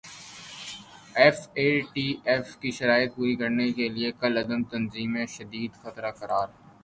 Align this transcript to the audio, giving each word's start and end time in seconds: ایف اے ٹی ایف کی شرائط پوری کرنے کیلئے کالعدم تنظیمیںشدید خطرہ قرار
ایف 1.15 1.37
اے 1.57 1.67
ٹی 1.93 2.05
ایف 2.29 2.47
کی 2.61 2.71
شرائط 2.77 3.09
پوری 3.15 3.35
کرنے 3.41 3.67
کیلئے 3.77 4.11
کالعدم 4.19 4.61
تنظیمیںشدید 4.71 5.71
خطرہ 5.81 6.11
قرار 6.19 6.47